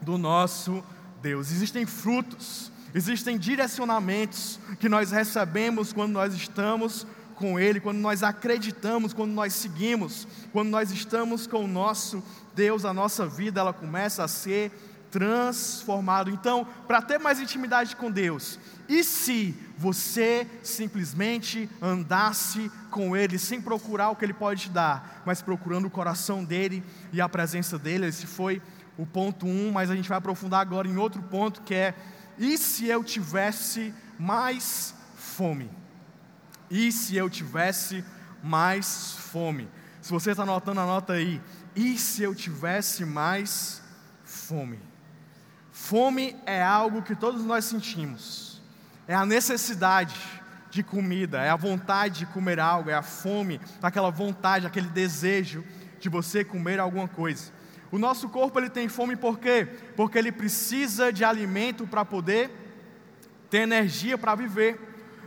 [0.00, 0.82] do nosso
[1.22, 1.52] Deus.
[1.52, 9.12] Existem frutos, existem direcionamentos que nós recebemos quando nós estamos com Ele, quando nós acreditamos,
[9.12, 12.22] quando nós seguimos, quando nós estamos com o nosso
[12.54, 14.72] Deus, a nossa vida ela começa a ser
[15.10, 16.30] transformada.
[16.30, 23.60] Então, para ter mais intimidade com Deus, e se você simplesmente andasse com Ele sem
[23.60, 27.78] procurar o que Ele pode te dar, mas procurando o coração dele e a presença
[27.78, 28.06] dele?
[28.06, 28.62] Esse foi
[28.96, 31.94] o ponto um, mas a gente vai aprofundar agora em outro ponto que é:
[32.38, 35.70] e se eu tivesse mais fome?
[36.70, 38.04] E se eu tivesse
[38.42, 39.68] mais fome?
[40.00, 41.40] Se você está anotando, anota aí.
[41.74, 43.82] E se eu tivesse mais
[44.24, 44.78] fome?
[45.72, 48.62] Fome é algo que todos nós sentimos.
[49.06, 50.14] É a necessidade
[50.70, 55.64] de comida, é a vontade de comer algo, é a fome, aquela vontade, aquele desejo
[55.98, 57.52] de você comer alguma coisa.
[57.90, 59.66] O nosso corpo ele tem fome por quê?
[59.96, 62.50] Porque ele precisa de alimento para poder
[63.50, 64.78] ter energia para viver.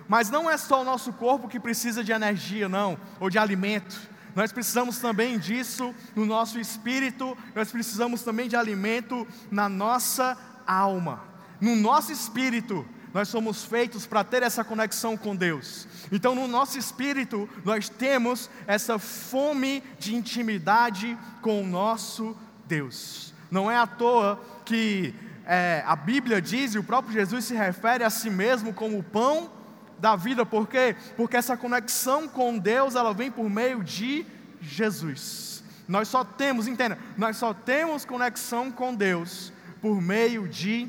[0.08, 4.10] Mas não é só o nosso corpo que precisa de energia, não, ou de alimento.
[4.36, 11.24] Nós precisamos também disso no nosso espírito, nós precisamos também de alimento na nossa alma.
[11.60, 15.88] No nosso espírito, nós somos feitos para ter essa conexão com Deus.
[16.12, 22.36] Então, no nosso espírito, nós temos essa fome de intimidade com o nosso
[22.72, 23.34] Deus.
[23.52, 25.14] Não é à toa que
[25.46, 29.04] é, a Bíblia diz, e o próprio Jesus se refere a si mesmo como o
[29.04, 29.52] pão
[30.00, 30.96] da vida, por quê?
[31.18, 34.26] Porque essa conexão com Deus, ela vem por meio de
[34.62, 35.66] Jesus.
[35.86, 40.88] Nós só temos, entenda, nós só temos conexão com Deus por meio de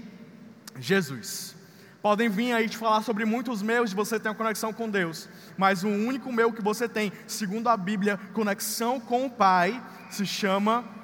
[0.78, 1.56] Jesus.
[2.00, 5.28] Podem vir aí te falar sobre muitos meus de você ter uma conexão com Deus,
[5.58, 10.24] mas o único meu que você tem, segundo a Bíblia, conexão com o Pai, se
[10.24, 11.01] chama Jesus.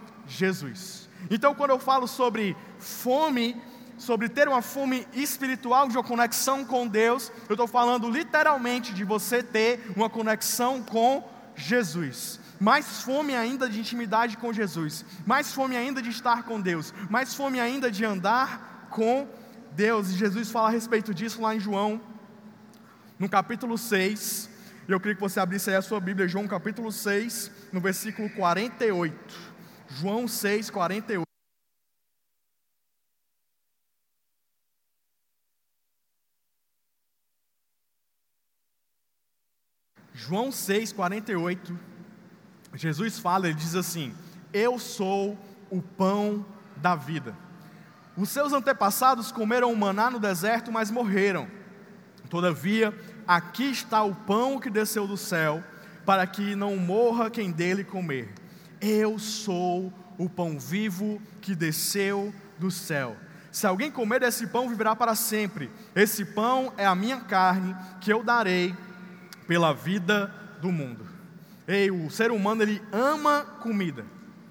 [1.30, 3.60] Então, quando eu falo sobre fome,
[3.96, 9.04] sobre ter uma fome espiritual de uma conexão com Deus, eu estou falando literalmente de
[9.04, 12.38] você ter uma conexão com Jesus.
[12.60, 17.34] Mais fome ainda de intimidade com Jesus, mais fome ainda de estar com Deus, mais
[17.34, 19.28] fome ainda de andar com
[19.72, 20.10] Deus.
[20.10, 22.00] E Jesus fala a respeito disso lá em João,
[23.18, 24.48] no capítulo 6.
[24.88, 29.47] Eu queria que você abrisse aí a sua Bíblia, João capítulo 6, no versículo 48.
[29.88, 31.28] João 6, 48.
[40.12, 41.78] João 6, 48,
[42.74, 44.14] Jesus fala, ele diz assim:
[44.52, 45.38] Eu sou
[45.70, 46.44] o pão
[46.76, 47.36] da vida.
[48.16, 51.48] Os seus antepassados comeram maná no deserto, mas morreram.
[52.28, 52.92] Todavia,
[53.26, 55.62] aqui está o pão que desceu do céu,
[56.04, 58.34] para que não morra quem dele comer.
[58.80, 63.16] Eu sou o pão vivo que desceu do céu.
[63.50, 65.70] Se alguém comer desse pão, viverá para sempre.
[65.94, 68.74] Esse pão é a minha carne que eu darei
[69.46, 71.06] pela vida do mundo.
[71.66, 74.04] Ei, o ser humano ele ama comida,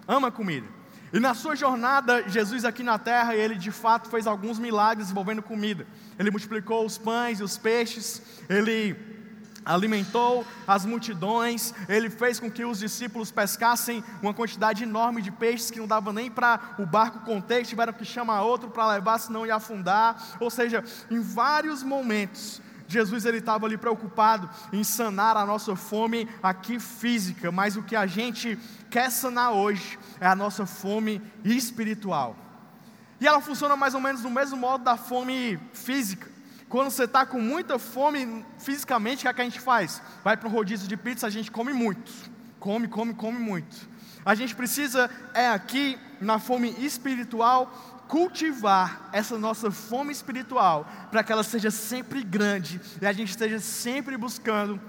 [0.08, 0.68] ama comida.
[1.13, 5.42] E na sua jornada, Jesus aqui na terra, ele de fato fez alguns milagres envolvendo
[5.42, 5.88] comida.
[6.20, 8.94] Ele multiplicou os pães e os peixes, ele
[9.67, 15.69] alimentou as multidões, ele fez com que os discípulos pescassem uma quantidade enorme de peixes
[15.69, 19.45] que não dava nem para o barco conter, tiveram que chamar outro para levar, senão
[19.45, 20.38] ia afundar.
[20.39, 26.30] Ou seja, em vários momentos, Jesus ele estava ali preocupado em sanar a nossa fome
[26.41, 28.58] aqui física, mas o que a gente
[28.89, 32.36] quer sanar hoje é a nossa fome espiritual.
[33.19, 36.37] E ela funciona mais ou menos do mesmo modo da fome física.
[36.69, 40.01] Quando você está com muita fome fisicamente, o que, é que a gente faz?
[40.23, 42.12] Vai para um rodízio de pizza, a gente come muito.
[42.60, 43.88] Come, come, come muito.
[44.25, 51.32] A gente precisa, é aqui, na fome espiritual, cultivar essa nossa fome espiritual, para que
[51.32, 54.80] ela seja sempre grande e a gente esteja sempre buscando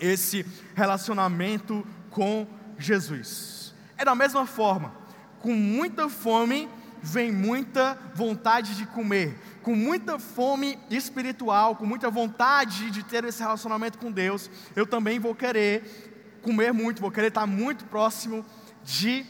[0.00, 2.46] esse relacionamento com
[2.78, 3.74] Jesus.
[3.96, 4.94] É da mesma forma,
[5.40, 6.68] com muita fome
[7.02, 9.38] vem muita vontade de comer,
[9.68, 15.18] com muita fome espiritual, com muita vontade de ter esse relacionamento com Deus, eu também
[15.18, 18.46] vou querer comer muito, vou querer estar muito próximo
[18.82, 19.26] de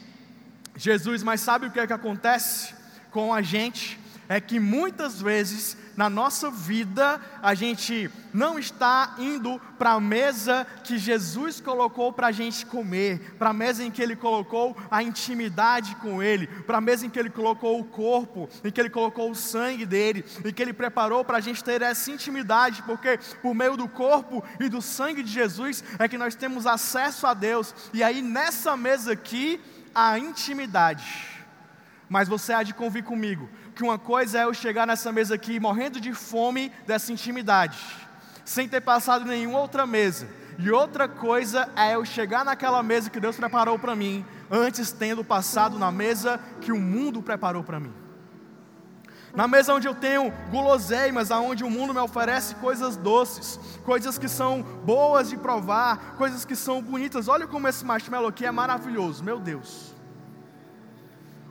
[0.77, 1.23] Jesus.
[1.23, 2.73] Mas sabe o que é que acontece
[3.11, 3.99] com a gente?
[4.29, 10.65] É que muitas vezes na nossa vida, a gente não está indo para a mesa
[10.81, 15.03] que Jesus colocou para a gente comer, para a mesa em que Ele colocou a
[15.03, 18.89] intimidade com Ele, para a mesa em que Ele colocou o corpo, em que Ele
[18.89, 23.19] colocou o sangue dele, em que Ele preparou para a gente ter essa intimidade, porque
[23.41, 27.33] por meio do corpo e do sangue de Jesus é que nós temos acesso a
[27.33, 29.59] Deus, e aí nessa mesa aqui,
[29.93, 31.38] a intimidade.
[32.09, 35.59] Mas você há de convir comigo que uma coisa é eu chegar nessa mesa aqui
[35.59, 37.77] morrendo de fome dessa intimidade,
[38.43, 40.27] sem ter passado nenhuma outra mesa.
[40.57, 45.23] E outra coisa é eu chegar naquela mesa que Deus preparou para mim, antes tendo
[45.23, 47.93] passado na mesa que o mundo preparou para mim.
[49.33, 54.27] Na mesa onde eu tenho guloseimas, aonde o mundo me oferece coisas doces, coisas que
[54.27, 57.27] são boas de provar, coisas que são bonitas.
[57.27, 59.98] Olha como esse marshmallow aqui é maravilhoso, meu Deus.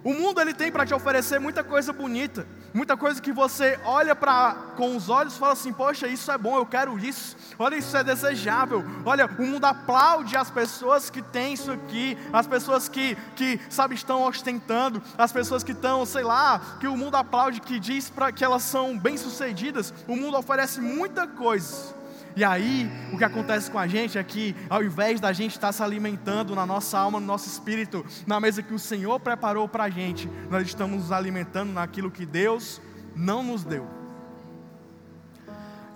[0.08, 4.16] O mundo ele tem para te oferecer muita coisa bonita, muita coisa que você olha
[4.16, 7.36] para com os olhos e fala assim: "Poxa, isso é bom, eu quero isso.
[7.58, 8.82] Olha, isso é desejável.
[9.04, 13.96] Olha, o mundo aplaude as pessoas que têm isso aqui, as pessoas que que sabe
[13.96, 18.32] estão ostentando, as pessoas que estão, sei lá, que o mundo aplaude, que diz para
[18.32, 19.92] que elas são bem-sucedidas.
[20.06, 21.97] O mundo oferece muita coisa.
[22.38, 25.72] E aí, o que acontece com a gente é que, ao invés da gente estar
[25.72, 29.82] se alimentando na nossa alma, no nosso espírito, na mesa que o Senhor preparou para
[29.82, 32.80] a gente, nós estamos nos alimentando naquilo que Deus
[33.16, 33.88] não nos deu.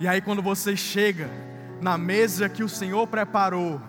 [0.01, 1.29] E aí, quando você chega
[1.79, 3.81] na mesa que o Senhor preparou,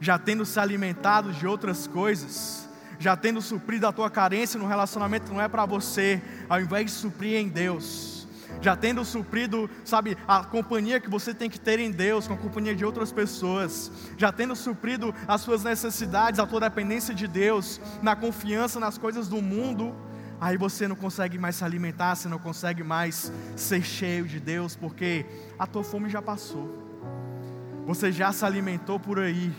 [0.00, 2.68] já tendo se alimentado de outras coisas,
[2.98, 6.90] já tendo suprido a tua carência no relacionamento não é para você, ao invés de
[6.90, 8.19] suprir em Deus,
[8.60, 12.36] já tendo suprido, sabe, a companhia que você tem que ter em Deus, com a
[12.36, 17.80] companhia de outras pessoas, já tendo suprido as suas necessidades, a tua dependência de Deus,
[18.02, 19.94] na confiança nas coisas do mundo,
[20.40, 24.76] aí você não consegue mais se alimentar, você não consegue mais ser cheio de Deus,
[24.76, 25.26] porque
[25.58, 26.88] a tua fome já passou.
[27.86, 29.52] Você já se alimentou por aí,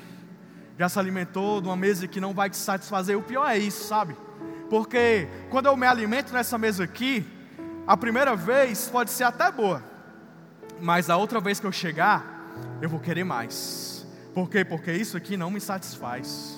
[0.77, 3.17] já se alimentou de uma mesa que não vai te satisfazer.
[3.17, 4.15] O pior é isso, sabe?
[4.69, 7.27] Porque quando eu me alimento nessa mesa aqui,
[7.91, 9.83] a primeira vez pode ser até boa,
[10.79, 12.23] mas a outra vez que eu chegar,
[12.81, 14.07] eu vou querer mais.
[14.33, 14.63] Por quê?
[14.63, 16.57] Porque isso aqui não me satisfaz.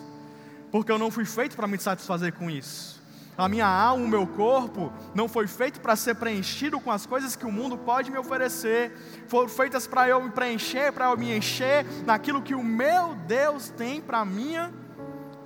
[0.72, 3.02] Porque eu não fui feito para me satisfazer com isso.
[3.36, 7.36] A minha alma, o meu corpo, não foi feito para ser preenchido com as coisas
[7.36, 8.96] que o mundo pode me oferecer.
[9.28, 13.70] Foram feitas para eu me preencher, para eu me encher naquilo que o meu Deus
[13.70, 14.72] tem para a minha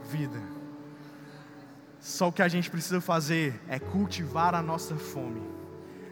[0.03, 0.41] vida.
[2.01, 5.55] Só o que a gente precisa fazer é cultivar a nossa fome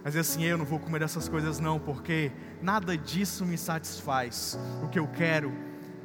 [0.06, 2.32] mas assim, eu não vou comer essas coisas não, porque
[2.62, 4.56] nada disso me satisfaz.
[4.84, 5.52] O que eu quero,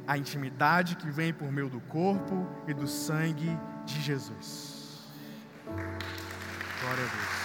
[0.07, 5.07] a intimidade que vem por meio do corpo e do sangue de Jesus.
[5.67, 5.93] Glória
[6.81, 7.41] a Deus.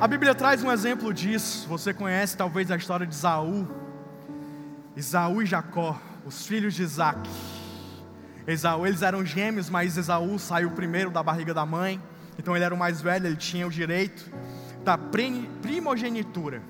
[0.00, 1.66] A Bíblia traz um exemplo disso.
[1.66, 3.66] Você conhece talvez a história de Isaú.
[4.94, 7.28] Isaú e Jacó, os filhos de Isaac.
[8.46, 12.00] Esaú, eles eram gêmeos, mas Esaú saiu primeiro da barriga da mãe,
[12.38, 14.30] então ele era o mais velho, ele tinha o direito
[14.84, 16.62] da primogenitura.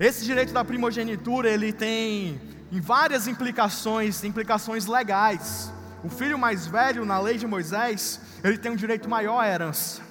[0.00, 2.40] Esse direito da primogenitura, ele tem
[2.72, 5.72] em várias implicações, implicações legais.
[6.02, 10.02] O filho mais velho, na lei de Moisés, ele tem um direito maior à herança.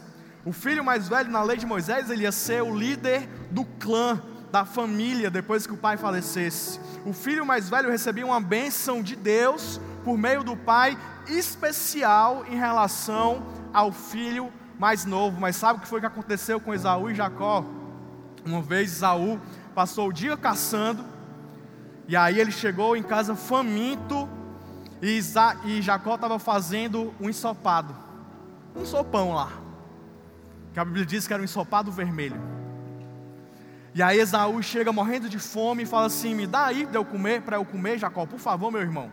[0.45, 4.21] O filho mais velho, na lei de Moisés, ele ia ser o líder do clã,
[4.51, 6.79] da família, depois que o pai falecesse.
[7.05, 10.97] O filho mais velho recebia uma bênção de Deus por meio do pai,
[11.27, 13.43] especial em relação
[13.73, 15.39] ao filho mais novo.
[15.39, 17.63] Mas sabe o que foi que aconteceu com Esaú e Jacó?
[18.45, 19.39] Uma vez Esaú
[19.75, 21.05] passou o dia caçando,
[22.07, 24.27] e aí ele chegou em casa faminto,
[25.01, 27.95] e, Isa, e Jacó estava fazendo um ensopado,
[28.75, 29.49] um sopão lá,
[30.73, 32.41] que a Bíblia diz que era um ensopado vermelho.
[33.93, 37.03] E aí Esaú chega morrendo de fome e fala assim: Me dá aí para eu
[37.03, 39.11] comer, para eu comer, Jacó, por favor, meu irmão.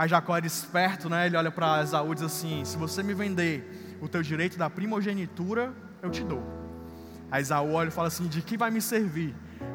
[0.00, 1.26] Aí Jacó era esperto, né?
[1.26, 4.70] Ele olha para Esaú e diz assim: Se você me vender o teu direito da
[4.70, 6.42] primogenitura, eu te dou.
[7.30, 9.34] Aí Esaú olha e fala assim: De que vai me servir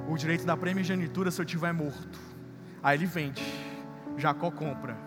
[0.09, 2.19] o direito da primogenitura se eu estiver morto?
[2.82, 3.43] Aí ele vende.
[4.17, 4.97] Jacó compra.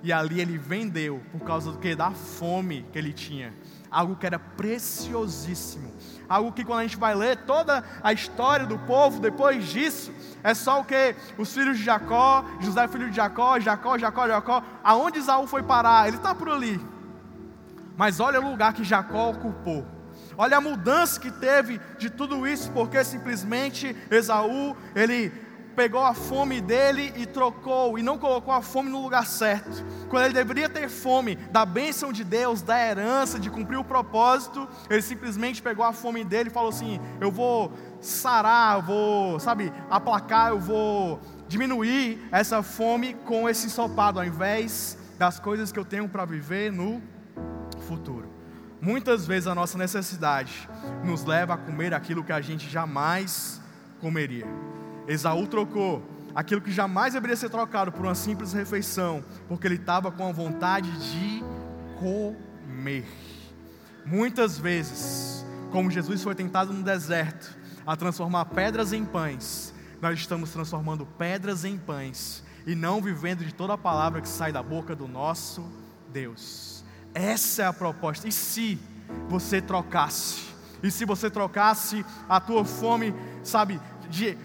[0.00, 1.96] E ali ele vendeu por causa do que?
[1.96, 3.52] Da fome que ele tinha.
[3.90, 5.92] Algo que era preciosíssimo.
[6.28, 10.12] Algo que quando a gente vai ler toda a história do povo, depois disso,
[10.42, 11.16] é só o que?
[11.38, 14.62] Os filhos de Jacó, José filho de Jacó, Jacó, Jacó, Jacó.
[14.84, 16.06] Aonde Isaú foi parar?
[16.06, 16.78] Ele está por ali.
[17.96, 19.86] Mas olha o lugar que Jacó ocupou.
[20.36, 25.32] Olha a mudança que teve de tudo isso, porque simplesmente Esaú, ele
[25.78, 29.84] pegou a fome dele e trocou, e não colocou a fome no lugar certo.
[30.08, 34.68] Quando ele deveria ter fome da bênção de Deus, da herança, de cumprir o propósito,
[34.90, 39.72] ele simplesmente pegou a fome dele e falou assim: Eu vou sarar, eu vou, sabe,
[39.88, 45.84] aplacar, eu vou diminuir essa fome com esse ensopado, ao invés das coisas que eu
[45.84, 47.00] tenho para viver no
[47.86, 48.28] futuro.
[48.80, 50.68] Muitas vezes a nossa necessidade
[51.04, 53.60] nos leva a comer aquilo que a gente jamais
[54.00, 54.46] comeria.
[55.08, 56.02] Esaú trocou
[56.34, 60.32] aquilo que jamais deveria ser trocado por uma simples refeição, porque ele estava com a
[60.32, 61.42] vontade de
[61.98, 63.06] comer.
[64.04, 67.56] Muitas vezes, como Jesus foi tentado no deserto
[67.86, 73.52] a transformar pedras em pães, nós estamos transformando pedras em pães e não vivendo de
[73.52, 75.66] toda a palavra que sai da boca do nosso
[76.12, 76.84] Deus.
[77.14, 78.28] Essa é a proposta.
[78.28, 78.78] E se
[79.28, 80.46] você trocasse?
[80.82, 84.36] E se você trocasse a tua fome, sabe, de,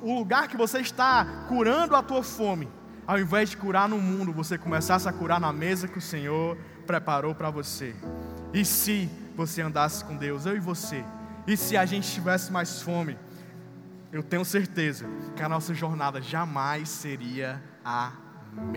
[0.00, 2.68] o lugar que você está curando a tua fome,
[3.06, 6.56] ao invés de curar no mundo, você começasse a curar na mesa que o Senhor
[6.86, 7.94] preparou para você.
[8.52, 11.04] E se você andasse com Deus, eu e você,
[11.46, 13.18] e se a gente tivesse mais fome,
[14.10, 18.12] eu tenho certeza que a nossa jornada jamais seria a
[18.52, 18.72] mesma.